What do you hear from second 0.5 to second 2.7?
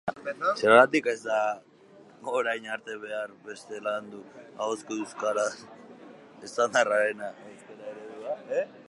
Zergatik ez da orain